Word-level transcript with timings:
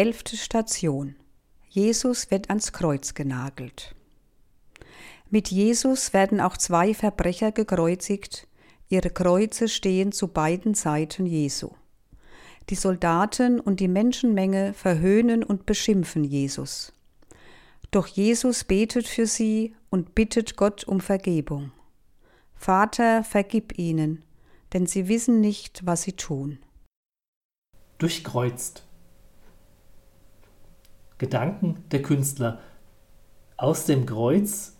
Elfte 0.00 0.38
Station. 0.38 1.14
Jesus 1.68 2.30
wird 2.30 2.48
ans 2.48 2.72
Kreuz 2.72 3.12
genagelt. 3.12 3.94
Mit 5.28 5.50
Jesus 5.50 6.14
werden 6.14 6.40
auch 6.40 6.56
zwei 6.56 6.94
Verbrecher 6.94 7.52
gekreuzigt, 7.52 8.48
ihre 8.88 9.10
Kreuze 9.10 9.68
stehen 9.68 10.10
zu 10.10 10.28
beiden 10.28 10.72
Seiten 10.72 11.26
Jesu. 11.26 11.72
Die 12.70 12.76
Soldaten 12.76 13.60
und 13.60 13.78
die 13.78 13.88
Menschenmenge 13.88 14.72
verhöhnen 14.72 15.44
und 15.44 15.66
beschimpfen 15.66 16.24
Jesus. 16.24 16.94
Doch 17.90 18.06
Jesus 18.06 18.64
betet 18.64 19.06
für 19.06 19.26
sie 19.26 19.74
und 19.90 20.14
bittet 20.14 20.56
Gott 20.56 20.84
um 20.84 21.00
Vergebung. 21.00 21.72
Vater, 22.54 23.22
vergib 23.22 23.78
ihnen, 23.78 24.24
denn 24.72 24.86
sie 24.86 25.08
wissen 25.08 25.42
nicht, 25.42 25.84
was 25.84 26.04
sie 26.04 26.14
tun. 26.14 26.58
Durchkreuzt. 27.98 28.86
Gedanken 31.20 31.84
der 31.90 32.00
Künstler. 32.00 32.60
Aus 33.58 33.84
dem 33.84 34.06
Kreuz 34.06 34.72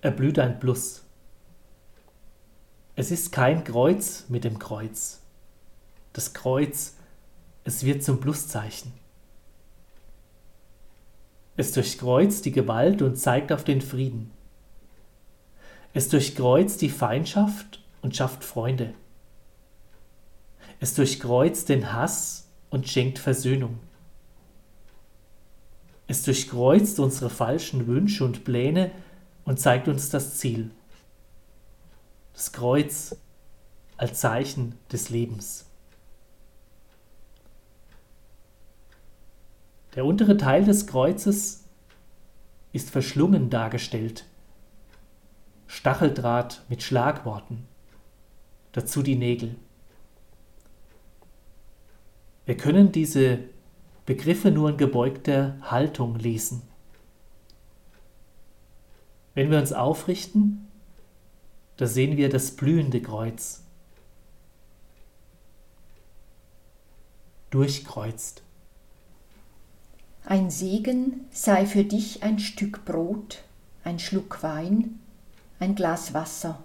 erblüht 0.00 0.38
ein 0.38 0.60
Plus. 0.60 1.02
Es 2.94 3.10
ist 3.10 3.32
kein 3.32 3.64
Kreuz 3.64 4.26
mit 4.28 4.44
dem 4.44 4.60
Kreuz. 4.60 5.22
Das 6.12 6.34
Kreuz, 6.34 6.94
es 7.64 7.82
wird 7.82 8.04
zum 8.04 8.20
Pluszeichen. 8.20 8.92
Es 11.56 11.72
durchkreuzt 11.72 12.44
die 12.44 12.52
Gewalt 12.52 13.02
und 13.02 13.16
zeigt 13.16 13.50
auf 13.50 13.64
den 13.64 13.80
Frieden. 13.80 14.30
Es 15.94 16.08
durchkreuzt 16.08 16.80
die 16.80 16.90
Feindschaft 16.90 17.82
und 18.02 18.14
schafft 18.14 18.44
Freunde. 18.44 18.94
Es 20.78 20.94
durchkreuzt 20.94 21.70
den 21.70 21.92
Hass 21.92 22.48
und 22.70 22.88
schenkt 22.88 23.18
Versöhnung. 23.18 23.80
Es 26.06 26.22
durchkreuzt 26.22 27.00
unsere 27.00 27.30
falschen 27.30 27.86
Wünsche 27.86 28.24
und 28.24 28.44
Pläne 28.44 28.90
und 29.44 29.58
zeigt 29.58 29.88
uns 29.88 30.10
das 30.10 30.36
Ziel. 30.36 30.70
Das 32.34 32.52
Kreuz 32.52 33.16
als 33.96 34.20
Zeichen 34.20 34.76
des 34.90 35.08
Lebens. 35.08 35.66
Der 39.94 40.04
untere 40.04 40.36
Teil 40.36 40.64
des 40.64 40.86
Kreuzes 40.86 41.64
ist 42.72 42.90
verschlungen 42.90 43.50
dargestellt. 43.50 44.24
Stacheldraht 45.68 46.62
mit 46.68 46.82
Schlagworten. 46.82 47.66
Dazu 48.72 49.02
die 49.02 49.14
Nägel. 49.14 49.54
Wir 52.44 52.56
können 52.56 52.90
diese 52.90 53.38
Begriffe 54.06 54.50
nur 54.50 54.70
in 54.70 54.76
gebeugter 54.76 55.56
Haltung 55.62 56.16
lesen. 56.16 56.62
Wenn 59.34 59.50
wir 59.50 59.58
uns 59.58 59.72
aufrichten, 59.72 60.68
da 61.76 61.86
sehen 61.86 62.16
wir 62.16 62.28
das 62.28 62.52
blühende 62.52 63.00
Kreuz. 63.00 63.62
Durchkreuzt. 67.50 68.42
Ein 70.24 70.50
Segen 70.50 71.26
sei 71.30 71.66
für 71.66 71.84
dich 71.84 72.22
ein 72.22 72.38
Stück 72.38 72.84
Brot, 72.84 73.42
ein 73.84 73.98
Schluck 73.98 74.42
Wein, 74.42 75.00
ein 75.58 75.74
Glas 75.74 76.14
Wasser, 76.14 76.62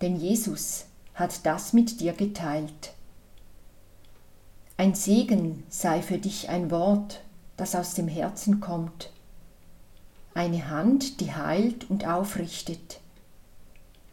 denn 0.00 0.16
Jesus 0.16 0.86
hat 1.14 1.44
das 1.46 1.72
mit 1.72 2.00
dir 2.00 2.12
geteilt. 2.12 2.94
Ein 4.80 4.94
Segen 4.94 5.62
sei 5.68 6.00
für 6.00 6.16
dich 6.16 6.48
ein 6.48 6.70
Wort, 6.70 7.20
das 7.58 7.74
aus 7.74 7.92
dem 7.92 8.08
Herzen 8.08 8.60
kommt. 8.60 9.10
Eine 10.32 10.70
Hand, 10.70 11.20
die 11.20 11.34
heilt 11.34 11.90
und 11.90 12.06
aufrichtet. 12.06 12.98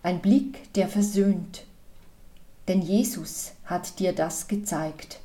Ein 0.04 0.20
Blick, 0.20 0.74
der 0.74 0.90
versöhnt. 0.90 1.64
Denn 2.68 2.81
Jesus 2.81 3.53
hat 3.64 4.00
dir 4.00 4.12
das 4.12 4.50
gezeigt. 4.50 5.22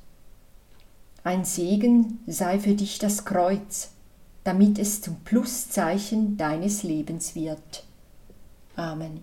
Ein 1.24 1.44
Segen 1.44 2.20
sei 2.28 2.60
für 2.60 2.74
dich 2.74 3.00
das 3.00 3.24
Kreuz, 3.24 3.90
damit 4.44 4.78
es 4.78 5.02
zum 5.02 5.16
Pluszeichen 5.24 6.36
deines 6.36 6.84
Lebens 6.84 7.34
wird. 7.34 7.82
Amen. 8.76 9.20